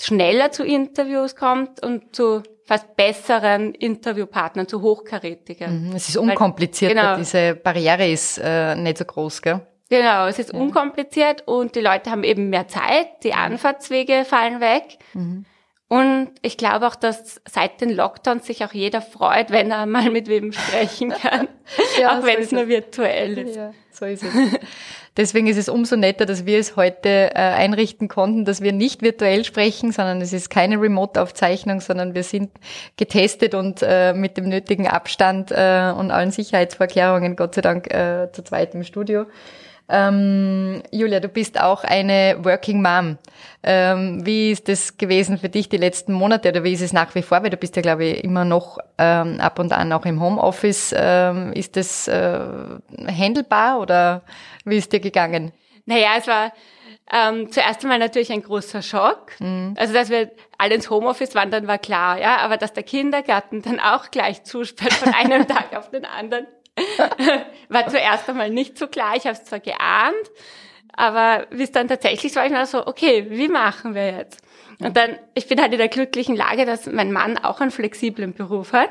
schneller 0.00 0.50
zu 0.50 0.64
Interviews 0.64 1.36
kommt 1.36 1.80
und 1.84 2.14
zu 2.14 2.42
fast 2.64 2.96
besseren 2.96 3.72
Interviewpartnern, 3.72 4.66
zu 4.66 4.82
hochkarätigen. 4.82 5.90
Mhm, 5.90 5.96
es 5.96 6.08
ist 6.08 6.16
unkomplizierter, 6.16 6.94
genau. 6.94 7.16
diese 7.16 7.54
Barriere 7.54 8.10
ist 8.10 8.38
äh, 8.42 8.74
nicht 8.74 8.98
so 8.98 9.04
groß, 9.04 9.42
gell? 9.42 9.66
Genau, 9.90 10.26
es 10.26 10.38
ist 10.38 10.52
ja. 10.52 10.58
unkompliziert 10.58 11.44
und 11.46 11.74
die 11.74 11.80
Leute 11.80 12.10
haben 12.10 12.24
eben 12.24 12.50
mehr 12.50 12.68
Zeit, 12.68 13.08
die 13.22 13.32
Anfahrtswege 13.32 14.24
fallen 14.24 14.60
weg. 14.60 14.98
Mhm. 15.14 15.46
Und 15.88 16.32
ich 16.42 16.58
glaube 16.58 16.86
auch, 16.86 16.94
dass 16.94 17.40
seit 17.48 17.80
den 17.80 17.88
Lockdowns 17.88 18.46
sich 18.46 18.62
auch 18.62 18.74
jeder 18.74 19.00
freut, 19.00 19.50
wenn 19.50 19.70
er 19.70 19.86
mal 19.86 20.10
mit 20.10 20.28
wem 20.28 20.52
sprechen 20.52 21.10
kann. 21.10 21.48
ja, 22.00 22.12
auch 22.12 22.20
so 22.20 22.26
wenn 22.26 22.40
es 22.40 22.52
nur 22.52 22.68
virtuell 22.68 23.38
ist. 23.38 23.56
Ja, 23.56 23.72
so 23.90 24.04
ist 24.04 24.22
es. 24.22 24.30
Deswegen 25.16 25.46
ist 25.46 25.56
es 25.56 25.70
umso 25.70 25.96
netter, 25.96 26.26
dass 26.26 26.44
wir 26.44 26.58
es 26.58 26.76
heute 26.76 27.08
äh, 27.08 27.32
einrichten 27.34 28.06
konnten, 28.06 28.44
dass 28.44 28.60
wir 28.60 28.72
nicht 28.72 29.00
virtuell 29.00 29.44
sprechen, 29.44 29.90
sondern 29.90 30.20
es 30.20 30.34
ist 30.34 30.50
keine 30.50 30.80
Remote-Aufzeichnung, 30.80 31.80
sondern 31.80 32.14
wir 32.14 32.22
sind 32.22 32.50
getestet 32.96 33.54
und 33.54 33.82
äh, 33.82 34.12
mit 34.12 34.36
dem 34.36 34.48
nötigen 34.48 34.86
Abstand 34.86 35.50
äh, 35.50 35.92
und 35.96 36.10
allen 36.10 36.30
Sicherheitsvorkehrungen 36.30 37.34
Gott 37.34 37.54
sei 37.54 37.62
Dank 37.62 37.92
äh, 37.92 38.28
zu 38.30 38.44
zweit 38.44 38.74
im 38.74 38.84
Studio. 38.84 39.24
Ähm, 39.88 40.82
Julia, 40.92 41.20
du 41.20 41.28
bist 41.28 41.60
auch 41.60 41.82
eine 41.84 42.36
Working 42.42 42.82
Mom. 42.82 43.18
Ähm, 43.62 44.24
wie 44.24 44.52
ist 44.52 44.68
das 44.68 44.98
gewesen 44.98 45.38
für 45.38 45.48
dich 45.48 45.68
die 45.68 45.78
letzten 45.78 46.12
Monate 46.12 46.50
oder 46.50 46.62
wie 46.64 46.72
ist 46.72 46.82
es 46.82 46.92
nach 46.92 47.14
wie 47.14 47.22
vor? 47.22 47.42
Weil 47.42 47.50
du 47.50 47.56
bist 47.56 47.76
ja, 47.76 47.82
glaube 47.82 48.04
ich, 48.04 48.24
immer 48.24 48.44
noch 48.44 48.78
ähm, 48.98 49.40
ab 49.40 49.58
und 49.58 49.72
an 49.72 49.92
auch 49.92 50.04
im 50.04 50.20
Homeoffice. 50.20 50.94
Ähm, 50.96 51.52
ist 51.54 51.76
das 51.76 52.06
äh, 52.06 52.40
handelbar 53.06 53.80
oder 53.80 54.22
wie 54.64 54.76
ist 54.76 54.92
dir 54.92 55.00
gegangen? 55.00 55.52
Naja, 55.86 56.10
es 56.18 56.26
war 56.26 56.52
ähm, 57.10 57.50
zuerst 57.50 57.82
einmal 57.82 57.98
natürlich 57.98 58.30
ein 58.30 58.42
großer 58.42 58.82
Schock. 58.82 59.32
Mhm. 59.40 59.74
Also, 59.78 59.94
dass 59.94 60.10
wir 60.10 60.30
alle 60.58 60.74
ins 60.74 60.90
Homeoffice 60.90 61.34
wandern, 61.34 61.66
war 61.66 61.78
klar, 61.78 62.20
ja. 62.20 62.36
Aber 62.38 62.58
dass 62.58 62.74
der 62.74 62.82
Kindergarten 62.82 63.62
dann 63.62 63.80
auch 63.80 64.10
gleich 64.10 64.44
zusperrt 64.44 64.92
von 64.92 65.14
einem 65.14 65.46
Tag 65.48 65.74
auf 65.74 65.90
den 65.90 66.04
anderen, 66.04 66.46
war 67.68 67.88
zuerst 67.88 68.28
einmal 68.28 68.50
nicht 68.50 68.78
so 68.78 68.86
klar. 68.86 69.16
Ich 69.16 69.24
habe 69.24 69.36
es 69.36 69.44
zwar 69.44 69.60
geahnt, 69.60 70.30
aber 70.92 71.46
wie 71.50 71.62
es 71.62 71.72
dann 71.72 71.88
tatsächlich 71.88 72.34
war, 72.36 72.46
ich 72.46 72.52
mir 72.52 72.66
so, 72.66 72.86
okay, 72.86 73.26
wie 73.30 73.48
machen 73.48 73.94
wir 73.94 74.06
jetzt? 74.06 74.42
Und 74.80 74.96
dann, 74.96 75.18
ich 75.34 75.48
bin 75.48 75.60
halt 75.60 75.72
in 75.72 75.78
der 75.78 75.88
glücklichen 75.88 76.36
Lage, 76.36 76.64
dass 76.64 76.86
mein 76.86 77.12
Mann 77.12 77.36
auch 77.38 77.60
einen 77.60 77.72
flexiblen 77.72 78.32
Beruf 78.32 78.72
hat 78.72 78.90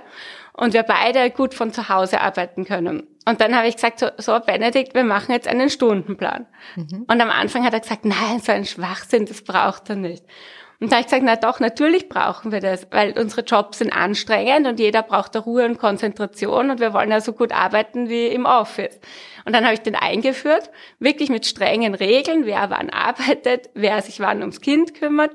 und 0.53 0.74
wir 0.74 0.84
beide 0.84 1.29
gut 1.32 1.53
von 1.53 1.72
zu 1.72 1.88
Hause 1.88 2.20
arbeiten 2.20 2.65
können. 2.65 3.08
Und 3.25 3.41
dann 3.41 3.56
habe 3.56 3.67
ich 3.67 3.75
gesagt, 3.75 4.00
so, 4.00 4.08
so 4.17 4.39
Benedikt, 4.39 4.96
wir 4.96 5.03
machen 5.03 5.32
jetzt 5.32 5.48
einen 5.48 5.70
Stundenplan. 5.70 6.46
Mhm. 6.75 7.06
Und 7.08 7.22
am 7.22 7.29
Anfang 7.29 7.65
hat 7.65 7.74
er 7.74 7.79
gesagt, 7.79 8.06
nein, 8.06 8.39
so 8.41 8.51
ein 8.51 8.65
Schwachsinn, 8.65 9.25
das 9.25 9.44
braucht 9.44 9.89
er 9.89 9.96
nicht. 9.96 10.24
Und 10.79 10.91
da 10.91 10.98
habe 10.98 11.01
ich 11.01 11.07
gesagt, 11.07 11.24
na 11.25 11.36
doch, 11.36 11.60
natürlich 11.60 12.07
brauchen 12.07 12.51
wir 12.51 12.60
das, 12.60 12.88
weil 12.91 13.17
unsere 13.17 13.41
Jobs 13.41 13.79
sind 13.79 13.91
anstrengend 13.91 14.67
und 14.67 14.79
jeder 14.79 15.01
braucht 15.01 15.34
da 15.34 15.39
Ruhe 15.39 15.65
und 15.65 15.79
Konzentration 15.79 16.69
und 16.69 16.79
wir 16.79 16.93
wollen 16.93 17.10
ja 17.10 17.19
so 17.19 17.34
gut 17.34 17.51
arbeiten 17.51 18.10
wie 18.10 18.27
im 18.27 18.46
Office. 18.46 19.00
Und 19.46 19.53
dann 19.53 19.63
habe 19.63 19.74
ich 19.74 19.81
den 19.81 19.96
eingeführt, 19.96 20.69
wirklich 21.00 21.29
mit 21.29 21.48
strengen 21.48 21.96
Regeln, 21.96 22.46
wer 22.46 22.69
wann 22.69 22.91
arbeitet, 22.91 23.72
wer 23.74 24.01
sich 24.03 24.19
wann 24.19 24.41
ums 24.41 24.62
Kind 24.62 24.93
kümmert, 24.93 25.31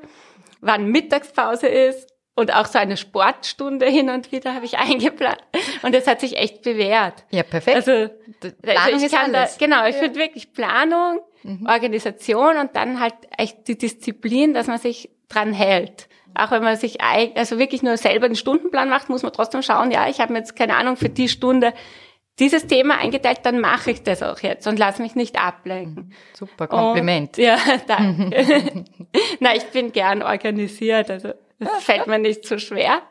wann 0.60 0.86
Mittagspause 0.86 1.66
ist 1.66 2.12
und 2.34 2.54
auch 2.54 2.66
so 2.66 2.78
eine 2.78 2.96
Sportstunde 2.96 3.86
hin 3.86 4.10
und 4.10 4.32
wieder 4.32 4.54
habe 4.54 4.64
ich 4.64 4.78
eingeplant. 4.78 5.42
Und 5.82 5.94
das 5.94 6.06
hat 6.06 6.20
sich 6.20 6.36
echt 6.36 6.62
bewährt. 6.62 7.24
Ja, 7.30 7.42
perfekt. 7.42 7.76
Also, 7.76 7.92
also 7.92 9.06
ich 9.06 9.12
kann 9.12 9.32
da, 9.32 9.48
genau, 9.58 9.86
ich 9.86 9.96
ja. 9.96 10.02
finde 10.02 10.20
wirklich 10.20 10.52
Planung, 10.52 11.20
mhm. 11.42 11.66
Organisation 11.66 12.58
und 12.58 12.76
dann 12.76 13.00
halt 13.00 13.14
echt 13.36 13.66
die 13.66 13.76
Disziplin, 13.76 14.54
dass 14.54 14.68
man 14.68 14.78
sich 14.78 15.10
dran 15.32 15.52
hält. 15.52 16.08
Auch 16.34 16.50
wenn 16.50 16.62
man 16.62 16.76
sich 16.76 17.00
also 17.00 17.58
wirklich 17.58 17.82
nur 17.82 17.96
selber 17.96 18.26
einen 18.26 18.36
Stundenplan 18.36 18.88
macht, 18.88 19.10
muss 19.10 19.22
man 19.22 19.32
trotzdem 19.32 19.62
schauen, 19.62 19.90
ja, 19.90 20.08
ich 20.08 20.20
habe 20.20 20.32
mir 20.32 20.38
jetzt 20.38 20.56
keine 20.56 20.76
Ahnung 20.76 20.96
für 20.96 21.10
die 21.10 21.28
Stunde 21.28 21.74
dieses 22.38 22.66
Thema 22.66 22.98
eingeteilt, 22.98 23.40
dann 23.42 23.60
mache 23.60 23.90
ich 23.90 24.02
das 24.02 24.22
auch 24.22 24.40
jetzt 24.40 24.66
und 24.66 24.78
lass 24.78 24.98
mich 24.98 25.14
nicht 25.14 25.38
ablenken. 25.38 26.06
Mhm. 26.08 26.12
Super 26.32 26.66
Kompliment. 26.66 27.36
Und, 27.36 27.44
ja, 27.44 27.58
danke. 27.86 28.84
Na, 29.40 29.54
ich 29.54 29.64
bin 29.64 29.92
gern 29.92 30.22
organisiert, 30.22 31.10
also 31.10 31.34
das 31.58 31.84
fällt 31.84 32.06
mir 32.06 32.18
nicht 32.18 32.44
so 32.44 32.58
schwer. 32.58 33.02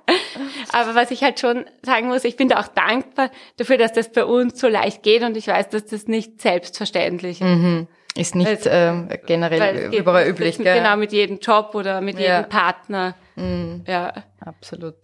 Aber 0.74 0.96
was 0.96 1.12
ich 1.12 1.24
halt 1.24 1.40
schon 1.40 1.66
sagen 1.84 2.08
muss, 2.08 2.26
ich 2.26 2.36
bin 2.36 2.50
da 2.50 2.60
auch 2.60 2.68
dankbar 2.68 3.30
dafür, 3.58 3.78
dass 3.78 3.94
das 3.94 4.12
bei 4.12 4.26
uns 4.26 4.60
so 4.60 4.68
leicht 4.68 5.04
geht 5.04 5.24
und 5.24 5.38
ich 5.38 5.48
weiß, 5.48 5.70
dass 5.70 5.86
das 5.86 6.08
nicht 6.08 6.42
selbstverständlich 6.42 7.42
ist. 7.42 7.48
Mhm. 7.48 7.88
Ist 8.16 8.36
nicht 8.36 8.66
äh, 8.66 8.94
generell 9.26 9.94
überall 9.94 10.28
üblich. 10.28 10.58
Gell? 10.58 10.78
Genau, 10.78 10.98
mit 10.98 11.14
jedem 11.14 11.40
Job 11.40 11.74
oder 11.74 12.02
mit 12.02 12.20
ja. 12.20 12.38
jedem 12.38 12.50
Partner. 12.50 13.16
Mhm. 13.36 13.84
Ja. 13.88 14.14
Absolut. 14.46 14.96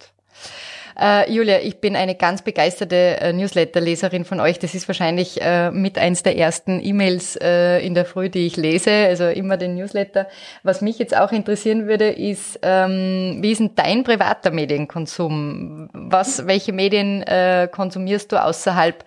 Äh, 1.00 1.32
Julia, 1.32 1.60
ich 1.60 1.80
bin 1.80 1.96
eine 1.96 2.16
ganz 2.16 2.42
begeisterte 2.42 3.22
äh, 3.22 3.32
Newsletter-Leserin 3.32 4.26
von 4.26 4.40
euch. 4.40 4.58
Das 4.58 4.74
ist 4.74 4.88
wahrscheinlich 4.88 5.40
äh, 5.42 5.70
mit 5.70 6.00
eins 6.00 6.24
der 6.24 6.38
ersten 6.38 6.84
E-Mails 6.84 7.36
äh, 7.36 7.80
in 7.86 7.94
der 7.94 8.06
Früh, 8.06 8.30
die 8.30 8.48
ich 8.48 8.58
lese, 8.58 8.92
also 8.92 9.26
immer 9.26 9.58
den 9.58 9.76
Newsletter. 9.76 10.28
Was 10.64 10.82
mich 10.82 10.98
jetzt 10.98 11.16
auch 11.16 11.32
interessieren 11.32 11.88
würde, 11.88 12.10
ist, 12.10 12.60
ähm, 12.64 13.38
wie 13.42 13.52
ist 13.52 13.60
denn 13.60 13.72
dein 13.76 14.04
privater 14.04 14.50
Medienkonsum? 14.50 15.90
Was, 15.94 16.48
welche 16.48 16.74
Medien 16.74 17.22
äh, 17.22 17.70
konsumierst 17.72 18.32
du 18.32 18.44
außerhalb 18.44 19.06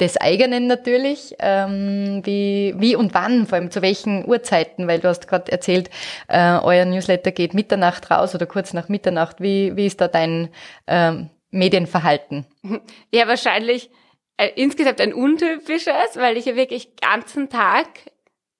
des 0.00 0.16
eigenen 0.16 0.66
natürlich, 0.66 1.34
ähm, 1.38 2.22
wie, 2.24 2.74
wie 2.76 2.96
und 2.96 3.14
wann, 3.14 3.46
vor 3.46 3.58
allem 3.58 3.70
zu 3.70 3.82
welchen 3.82 4.26
Uhrzeiten, 4.26 4.88
weil 4.88 4.98
du 4.98 5.08
hast 5.08 5.28
gerade 5.28 5.52
erzählt, 5.52 5.90
äh, 6.28 6.58
euer 6.58 6.84
Newsletter 6.84 7.30
geht 7.30 7.54
Mitternacht 7.54 8.10
raus 8.10 8.34
oder 8.34 8.46
kurz 8.46 8.72
nach 8.72 8.88
Mitternacht. 8.88 9.40
Wie, 9.40 9.76
wie 9.76 9.86
ist 9.86 10.00
da 10.00 10.08
dein 10.08 10.48
ähm, 10.86 11.30
Medienverhalten? 11.50 12.46
Ja, 13.14 13.28
wahrscheinlich 13.28 13.90
äh, 14.38 14.48
insgesamt 14.56 15.00
ein 15.00 15.12
untypisches, 15.12 16.16
weil 16.16 16.36
ich 16.36 16.46
ja 16.46 16.56
wirklich 16.56 16.96
ganzen 16.96 17.50
Tag 17.50 17.86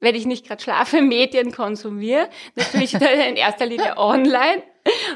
wenn 0.03 0.17
ich 0.17 0.27
nicht 0.27 0.47
gerade 0.47 0.63
schlafe, 0.63 1.01
Medien 1.01 1.53
konsumiere. 1.53 2.29
Natürlich 2.57 2.93
in 2.93 3.37
erster 3.37 3.65
Linie 3.65 3.97
online, 3.97 4.63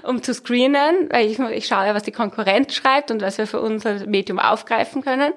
um 0.04 0.22
zu 0.22 0.32
screenen, 0.32 1.10
weil 1.10 1.26
ich, 1.26 1.38
ich 1.38 1.66
schaue 1.66 1.86
ja, 1.86 1.94
was 1.94 2.04
die 2.04 2.12
Konkurrenz 2.12 2.74
schreibt 2.74 3.10
und 3.10 3.20
was 3.20 3.36
wir 3.36 3.46
für 3.46 3.60
unser 3.60 4.06
Medium 4.06 4.38
aufgreifen 4.38 5.02
können. 5.02 5.34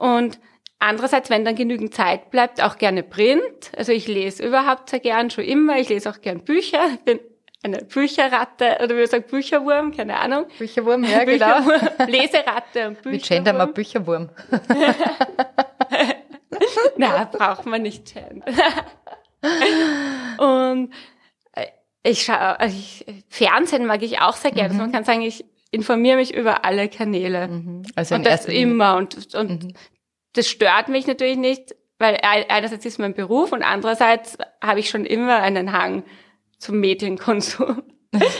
Und 0.00 0.40
andererseits, 0.78 1.28
wenn 1.28 1.44
dann 1.44 1.54
genügend 1.54 1.94
Zeit 1.94 2.30
bleibt, 2.30 2.62
auch 2.62 2.78
gerne 2.78 3.02
Print. 3.02 3.70
Also 3.76 3.92
ich 3.92 4.08
lese 4.08 4.46
überhaupt 4.46 4.88
sehr 4.88 5.00
gern, 5.00 5.28
schon 5.28 5.44
immer. 5.44 5.78
Ich 5.78 5.90
lese 5.90 6.08
auch 6.08 6.22
gern 6.22 6.42
Bücher. 6.42 6.80
Ich 6.94 7.00
bin 7.00 7.20
eine 7.62 7.84
Bücherratte, 7.84 8.78
oder 8.82 8.96
wie 8.96 9.00
man 9.00 9.06
sagt, 9.06 9.30
Bücherwurm, 9.30 9.94
keine 9.94 10.16
Ahnung. 10.16 10.46
Bücherwurm, 10.58 11.04
ja, 11.04 11.24
genau. 11.24 11.58
Leseratte 12.06 12.88
und 12.88 13.02
Bücherwurm. 13.02 13.12
Wie 13.12 13.18
gendern 13.18 13.58
wir 13.58 13.66
Bücherwurm? 13.66 14.30
Na, 16.96 17.24
braucht 17.24 17.66
man 17.66 17.82
nicht 17.82 18.14
gendern. 18.14 18.42
und 20.38 20.94
äh, 21.52 21.66
ich 22.02 22.22
schaue, 22.22 22.58
also 22.58 22.74
ich, 22.74 23.04
Fernsehen 23.28 23.84
mag 23.84 24.02
ich 24.02 24.22
auch 24.22 24.36
sehr 24.36 24.52
gerne. 24.52 24.72
Mhm. 24.72 24.80
Also 24.80 24.82
man 24.82 24.92
kann 24.92 25.04
sagen, 25.04 25.20
ich 25.20 25.44
informiere 25.70 26.16
mich 26.16 26.34
über 26.34 26.64
alle 26.64 26.88
Kanäle. 26.88 27.48
Mhm. 27.48 27.82
Also 27.94 28.14
und 28.14 28.26
das 28.26 28.46
immer. 28.46 28.96
Und, 28.96 29.34
und 29.34 29.64
mhm. 29.64 29.74
das 30.34 30.48
stört 30.48 30.88
mich 30.88 31.06
natürlich 31.06 31.36
nicht, 31.36 31.74
weil 31.98 32.18
einerseits 32.22 32.84
ist 32.84 32.98
mein 32.98 33.14
Beruf 33.14 33.52
und 33.52 33.62
andererseits 33.62 34.38
habe 34.62 34.80
ich 34.80 34.90
schon 34.90 35.04
immer 35.04 35.40
einen 35.40 35.72
Hang 35.72 36.04
zum 36.58 36.80
Medienkonsum. 36.80 37.82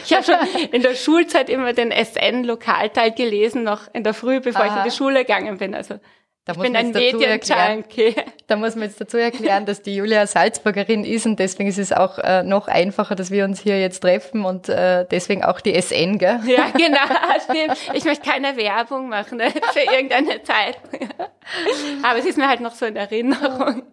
Ich 0.04 0.12
habe 0.12 0.24
schon 0.24 0.34
in 0.72 0.82
der 0.82 0.96
Schulzeit 0.96 1.48
immer 1.48 1.72
den 1.72 1.92
SN-Lokalteil 1.92 3.12
gelesen, 3.12 3.62
noch 3.62 3.82
in 3.94 4.02
der 4.02 4.14
Früh, 4.14 4.40
bevor 4.40 4.62
Aha. 4.62 4.66
ich 4.66 4.76
in 4.78 4.90
die 4.90 4.96
Schule 4.96 5.20
gegangen 5.20 5.58
bin. 5.58 5.76
Also 5.76 6.00
da 6.44 6.52
ich 6.52 6.58
bin 6.58 6.74
ein 6.74 6.90
Medienjunkie. 6.90 8.16
Da 8.46 8.56
muss 8.56 8.74
man 8.74 8.88
jetzt 8.88 9.00
dazu 9.00 9.16
erklären, 9.16 9.64
dass 9.64 9.80
die 9.80 9.94
Julia 9.94 10.26
Salzburgerin 10.26 11.04
ist 11.04 11.24
und 11.24 11.38
deswegen 11.38 11.68
ist 11.68 11.78
es 11.78 11.92
auch 11.92 12.18
äh, 12.18 12.42
noch 12.42 12.66
einfacher, 12.66 13.14
dass 13.14 13.30
wir 13.30 13.44
uns 13.44 13.60
hier 13.60 13.80
jetzt 13.80 14.00
treffen 14.00 14.44
und 14.44 14.68
äh, 14.68 15.06
deswegen 15.08 15.44
auch 15.44 15.60
die 15.60 15.80
SN, 15.80 16.18
gell? 16.18 16.40
Ja, 16.46 16.70
genau, 16.76 16.98
stimmt. 17.44 17.78
Ich 17.94 18.04
möchte 18.04 18.28
keine 18.28 18.56
Werbung 18.56 19.08
machen 19.08 19.38
ne, 19.38 19.52
für 19.72 19.94
irgendeine 19.94 20.42
Zeit. 20.42 20.78
Aber 22.02 22.18
es 22.18 22.24
ist 22.24 22.38
mir 22.38 22.48
halt 22.48 22.60
noch 22.60 22.74
so 22.74 22.86
in 22.86 22.96
Erinnerung. 22.96 23.84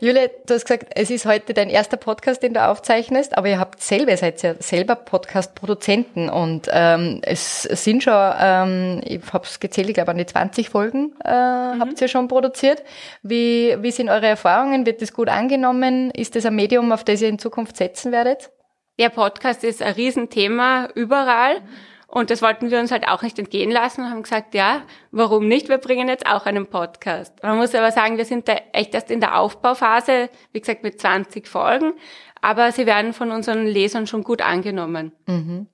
Julia, 0.00 0.26
du 0.46 0.54
hast 0.54 0.64
gesagt, 0.64 0.88
es 0.96 1.08
ist 1.08 1.24
heute 1.24 1.54
dein 1.54 1.70
erster 1.70 1.96
Podcast, 1.96 2.42
den 2.42 2.54
du 2.54 2.66
aufzeichnest, 2.66 3.38
aber 3.38 3.48
ihr 3.48 3.60
habt 3.60 3.80
selber, 3.80 4.10
ihr 4.10 4.16
seid 4.16 4.42
ja 4.42 4.54
selber 4.58 4.96
Podcast-Produzenten 4.96 6.28
und 6.28 6.68
ähm, 6.72 7.20
es 7.22 7.62
sind 7.62 8.02
schon, 8.02 8.34
ähm, 8.40 9.00
ich 9.04 9.20
habe 9.32 9.44
es 9.44 9.60
gezählt, 9.60 9.88
ich 9.88 9.94
glaube 9.94 10.10
an 10.10 10.18
die 10.18 10.26
20 10.26 10.68
Folgen 10.68 11.14
äh, 11.24 11.30
mhm. 11.30 11.80
habt 11.80 12.00
ihr 12.00 12.08
schon 12.08 12.26
produziert. 12.26 12.82
Wie, 13.22 13.76
wie 13.80 13.92
sind 13.92 14.08
eure 14.08 14.26
Erfahrungen? 14.26 14.84
Wird 14.84 15.00
das 15.00 15.12
gut 15.12 15.28
angenommen? 15.28 16.10
Ist 16.10 16.34
das 16.34 16.44
ein 16.44 16.56
Medium, 16.56 16.90
auf 16.90 17.04
das 17.04 17.22
ihr 17.22 17.28
in 17.28 17.38
Zukunft 17.38 17.76
setzen 17.76 18.10
werdet? 18.10 18.50
Der 18.98 19.10
Podcast 19.10 19.62
ist 19.62 19.80
ein 19.80 19.92
Riesenthema 19.92 20.88
überall. 20.96 21.60
Mhm. 21.60 21.66
Und 22.06 22.30
das 22.30 22.40
wollten 22.40 22.70
wir 22.70 22.78
uns 22.78 22.92
halt 22.92 23.08
auch 23.08 23.22
nicht 23.22 23.38
entgehen 23.38 23.70
lassen 23.70 24.02
und 24.02 24.10
haben 24.10 24.22
gesagt, 24.22 24.54
ja, 24.54 24.82
warum 25.10 25.48
nicht? 25.48 25.68
Wir 25.68 25.78
bringen 25.78 26.08
jetzt 26.08 26.26
auch 26.26 26.46
einen 26.46 26.66
Podcast. 26.66 27.42
Man 27.42 27.56
muss 27.56 27.74
aber 27.74 27.90
sagen, 27.90 28.16
wir 28.16 28.24
sind 28.24 28.48
da 28.48 28.56
echt 28.72 28.94
erst 28.94 29.10
in 29.10 29.20
der 29.20 29.38
Aufbauphase, 29.38 30.30
wie 30.52 30.60
gesagt, 30.60 30.84
mit 30.84 31.00
20 31.00 31.48
Folgen, 31.48 31.94
aber 32.40 32.70
sie 32.70 32.86
werden 32.86 33.12
von 33.12 33.32
unseren 33.32 33.66
Lesern 33.66 34.06
schon 34.06 34.22
gut 34.22 34.40
angenommen. 34.40 35.12
Mhm. 35.26 35.66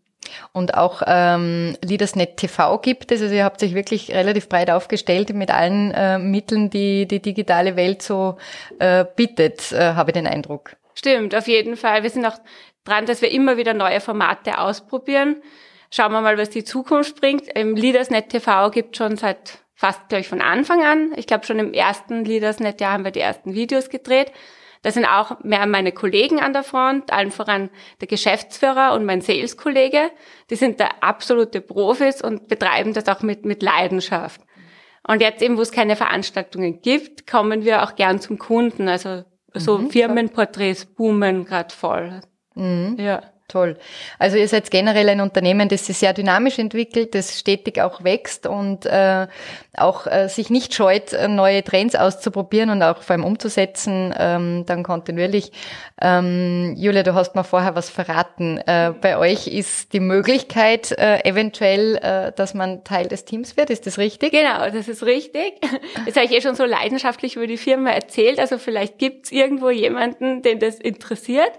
Und 0.53 0.75
auch 0.75 1.03
ähm, 1.07 1.77
Leadersnet 1.83 2.37
TV 2.37 2.79
gibt 2.79 3.13
es. 3.13 3.21
Also 3.21 3.35
ihr 3.35 3.45
habt 3.45 3.61
sich 3.61 3.75
wirklich 3.75 4.11
relativ 4.11 4.49
breit 4.49 4.71
aufgestellt 4.71 5.35
mit 5.35 5.51
allen 5.51 5.91
äh, 5.91 6.19
Mitteln, 6.19 6.71
die 6.71 7.07
die 7.07 7.21
digitale 7.21 7.77
Welt 7.77 8.03
so 8.03 8.37
äh, 8.79 9.05
bietet, 9.17 9.73
äh, 9.73 9.95
habe 9.95 10.11
ich 10.11 10.15
den 10.15 10.27
Eindruck. 10.27 10.77
Stimmt, 10.95 11.35
auf 11.35 11.49
jeden 11.49 11.77
Fall. 11.77 12.03
Wir 12.03 12.11
sind 12.11 12.25
auch 12.25 12.39
dran, 12.85 13.07
dass 13.07 13.23
wir 13.23 13.31
immer 13.31 13.57
wieder 13.57 13.75
neue 13.75 14.01
Formate 14.01 14.59
ausprobieren. 14.59 15.43
Schauen 15.95 16.13
wir 16.13 16.23
mal, 16.23 16.39
was 16.39 16.49
die 16.49 16.65
Zukunft 16.65 17.21
bringt. 17.21 17.49
Im 17.55 17.77
Leadersnet 17.77 18.31
TV 18.31 18.71
gibt 18.71 18.97
schon 18.97 19.19
seit 19.19 19.59
fast, 19.75 20.09
glaube 20.09 20.23
ich, 20.23 20.29
von 20.29 20.41
Anfang 20.41 20.83
an. 20.83 21.13
Ich 21.17 21.27
glaube, 21.27 21.45
schon 21.45 21.59
im 21.59 21.75
ersten 21.75 22.25
Leadersnet-Jahr 22.25 22.95
haben 22.95 23.05
wir 23.05 23.11
die 23.11 23.21
ersten 23.21 23.53
Videos 23.53 23.91
gedreht. 23.91 24.33
Da 24.81 24.91
sind 24.91 25.05
auch 25.05 25.41
mehr 25.45 25.67
meine 25.67 25.93
Kollegen 25.93 26.41
an 26.41 26.55
der 26.55 26.63
Front, 26.63 27.13
allen 27.13 27.31
voran 27.31 27.69
der 28.01 28.09
Geschäftsführer 28.09 28.95
und 28.95 29.05
mein 29.05 29.21
Sales-Kollege. 29.21 30.11
Die 30.49 30.57
sind 30.57 30.81
da 30.81 30.89
absolute 31.03 31.61
Profis 31.61 32.23
und 32.23 32.49
betreiben 32.49 32.95
das 32.95 33.07
auch 33.09 33.21
mit, 33.21 33.45
mit 33.45 33.63
Leidenschaft. 33.63 34.41
Und 35.07 35.21
jetzt 35.21 35.43
eben, 35.43 35.59
wo 35.59 35.61
es 35.61 35.73
keine 35.73 35.95
Veranstaltungen 35.95 36.81
gibt, 36.81 37.27
kommen 37.27 37.67
wir 37.67 37.83
auch 37.83 37.97
gern 37.97 38.19
zum 38.19 38.39
Kunden. 38.39 38.89
Also 38.89 39.25
so 39.53 39.77
mhm, 39.77 39.91
Firmenporträts 39.91 40.87
boomen 40.87 41.45
gerade 41.45 41.75
voll. 41.75 42.23
Mhm. 42.55 42.97
Ja. 42.99 43.32
Toll. 43.53 43.77
Also 44.19 44.39
ihr 44.39 44.49
seid 44.49 44.71
generell 44.71 45.11
ein 45.11 45.21
Unternehmen, 45.21 45.69
das 45.69 45.85
sich 45.85 45.99
sehr 45.99 46.15
dynamisch 46.15 46.59
entwickelt, 46.59 47.15
das 47.15 47.39
stetig 47.39 47.83
auch 47.83 48.03
wächst 48.03 48.47
und 48.47 48.87
äh, 48.87 49.27
auch 49.77 50.07
äh, 50.07 50.29
sich 50.29 50.49
nicht 50.49 50.73
scheut, 50.73 51.13
äh, 51.13 51.29
neue 51.29 51.63
Trends 51.63 51.95
auszuprobieren 51.95 52.71
und 52.71 52.83
auch 52.83 53.03
vor 53.03 53.13
allem 53.13 53.25
umzusetzen, 53.25 54.15
ähm, 54.19 54.65
dann 54.65 54.83
kontinuierlich. 54.83 55.53
Ähm, 56.01 56.75
Julia, 56.79 57.03
du 57.03 57.13
hast 57.13 57.35
mir 57.35 57.45
vorher 57.45 57.75
was 57.75 57.91
verraten. 57.91 58.57
Äh, 58.57 58.95
bei 58.99 59.19
euch 59.19 59.49
ist 59.49 59.93
die 59.93 60.01
Möglichkeit 60.01 60.93
äh, 60.93 61.23
eventuell, 61.29 61.97
äh, 61.97 62.33
dass 62.33 62.55
man 62.55 62.85
Teil 62.85 63.07
des 63.09 63.27
Teams 63.27 63.59
wird. 63.59 63.69
Ist 63.69 63.87
das 63.87 63.99
richtig? 63.99 64.33
Genau, 64.33 64.71
das 64.71 64.89
ist 64.89 65.03
richtig. 65.03 65.61
Das 66.07 66.17
habe 66.17 66.25
ich 66.25 66.33
eh 66.33 66.41
schon 66.41 66.55
so 66.55 66.65
leidenschaftlich 66.65 67.37
über 67.37 67.47
die 67.47 67.59
Firma 67.59 67.91
erzählt. 67.91 68.39
Also 68.39 68.57
vielleicht 68.57 68.99
gibt 68.99 69.27
es 69.27 69.33
irgendwo 69.33 69.69
jemanden, 69.69 70.41
den 70.41 70.59
das 70.59 70.77
interessiert. 70.77 71.53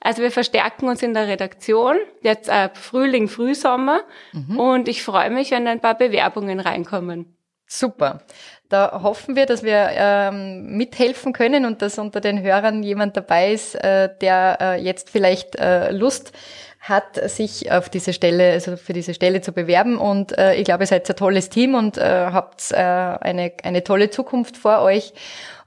Also 0.00 0.22
wir 0.22 0.30
verstärken 0.30 0.88
uns 0.88 1.02
in 1.02 1.14
der 1.14 1.26
Redaktion, 1.26 1.96
jetzt 2.22 2.48
äh, 2.48 2.70
Frühling, 2.74 3.28
Frühsommer 3.28 4.00
mhm. 4.32 4.58
und 4.58 4.88
ich 4.88 5.02
freue 5.02 5.30
mich, 5.30 5.50
wenn 5.50 5.66
ein 5.66 5.80
paar 5.80 5.96
Bewerbungen 5.96 6.60
reinkommen. 6.60 7.34
Super. 7.66 8.22
Da 8.70 9.02
hoffen 9.02 9.36
wir, 9.36 9.46
dass 9.46 9.62
wir 9.62 9.88
ähm, 9.92 10.76
mithelfen 10.76 11.32
können 11.32 11.64
und 11.66 11.82
dass 11.82 11.98
unter 11.98 12.20
den 12.20 12.42
Hörern 12.42 12.82
jemand 12.82 13.16
dabei 13.16 13.52
ist, 13.52 13.74
äh, 13.74 14.08
der 14.20 14.58
äh, 14.60 14.82
jetzt 14.82 15.10
vielleicht 15.10 15.56
äh, 15.56 15.90
Lust 15.90 16.32
hat, 16.80 17.16
sich 17.30 17.70
auf 17.70 17.88
diese 17.88 18.12
Stelle, 18.12 18.52
also 18.52 18.76
für 18.76 18.92
diese 18.92 19.12
Stelle 19.14 19.40
zu 19.40 19.52
bewerben. 19.52 19.98
Und 19.98 20.36
äh, 20.38 20.54
ich 20.54 20.64
glaube, 20.64 20.84
ihr 20.84 20.86
seid 20.86 21.08
ein 21.08 21.16
tolles 21.16 21.50
Team 21.50 21.74
und 21.74 21.98
äh, 21.98 22.28
habt 22.30 22.70
äh, 22.72 22.76
eine, 22.76 23.52
eine 23.62 23.84
tolle 23.84 24.10
Zukunft 24.10 24.56
vor 24.56 24.80
euch. 24.80 25.12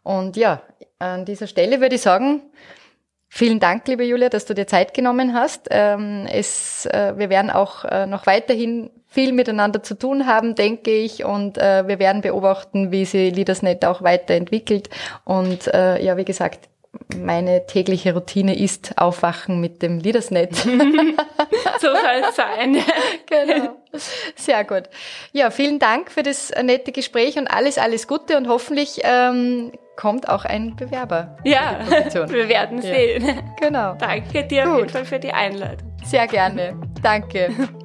Und 0.03 0.37
ja, 0.37 0.61
an 0.99 1.25
dieser 1.25 1.47
Stelle 1.47 1.81
würde 1.81 1.95
ich 1.95 2.01
sagen, 2.01 2.41
Vielen 3.33 3.61
Dank, 3.61 3.87
liebe 3.87 4.03
Julia, 4.03 4.27
dass 4.27 4.43
du 4.43 4.53
dir 4.53 4.67
Zeit 4.67 4.93
genommen 4.93 5.33
hast. 5.33 5.69
Ähm, 5.71 6.27
es, 6.29 6.85
äh, 6.87 7.13
wir 7.15 7.29
werden 7.29 7.49
auch 7.49 7.85
äh, 7.85 8.05
noch 8.05 8.25
weiterhin 8.25 8.91
viel 9.07 9.31
miteinander 9.31 9.81
zu 9.81 9.97
tun 9.97 10.27
haben, 10.27 10.53
denke 10.53 10.91
ich, 10.91 11.23
und 11.23 11.57
äh, 11.57 11.87
wir 11.87 11.97
werden 11.97 12.21
beobachten, 12.21 12.91
wie 12.91 13.05
sie 13.05 13.29
LeadersNet 13.29 13.85
auch 13.85 14.01
weiterentwickelt. 14.01 14.89
Und 15.23 15.67
ja, 15.67 16.17
wie 16.17 16.25
gesagt, 16.25 16.67
meine 17.15 17.65
tägliche 17.67 18.13
Routine 18.13 18.57
ist 18.57 18.97
Aufwachen 18.97 19.61
mit 19.61 19.81
dem 19.81 19.99
Leadersnet. 19.99 20.53
so 20.55 20.67
soll 21.87 22.21
es 22.29 22.35
sein. 22.35 22.83
genau. 23.29 23.77
Sehr 24.35 24.65
gut. 24.65 24.83
Ja, 25.31 25.51
vielen 25.51 25.79
Dank 25.79 26.11
für 26.11 26.23
das 26.23 26.51
nette 26.61 26.91
Gespräch 26.91 27.37
und 27.37 27.47
alles, 27.47 27.77
alles 27.77 28.07
Gute 28.07 28.35
und 28.35 28.49
hoffentlich 28.49 28.99
ähm, 29.03 29.71
kommt 30.01 30.27
auch 30.27 30.45
ein 30.45 30.75
Bewerber. 30.75 31.37
Ja, 31.43 31.77
wir 32.13 32.49
werden 32.49 32.81
sehen. 32.81 33.23
Ja. 33.23 33.33
Genau. 33.59 33.93
Danke 33.99 34.43
dir 34.47 34.63
Gut. 34.63 34.71
auf 34.71 34.77
jeden 34.79 34.89
Fall 34.89 35.05
für 35.05 35.19
die 35.19 35.31
Einladung. 35.31 35.91
Sehr 36.03 36.25
gerne. 36.25 36.73
Danke. 37.03 37.51